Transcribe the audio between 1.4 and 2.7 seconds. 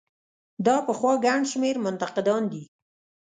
شمېر منتقدان دي.